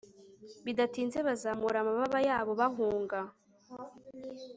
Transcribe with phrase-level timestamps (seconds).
[0.65, 3.19] bidatinze bazamura amababa yabo bahunga